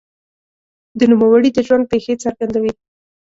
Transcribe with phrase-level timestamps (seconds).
[0.99, 2.73] د نوموړي د ژوند پېښې څرګندوي.